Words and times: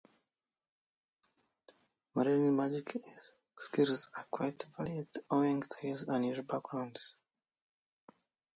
Merlin's 2.15 2.57
magical 2.57 3.03
skills 3.55 4.09
are 4.17 4.25
quite 4.31 4.63
varied, 4.75 5.07
owing 5.29 5.61
to 5.61 5.77
his 5.79 6.01
unusual 6.07 6.43
background. 6.43 6.97